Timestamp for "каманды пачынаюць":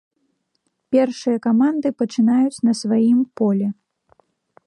1.47-2.63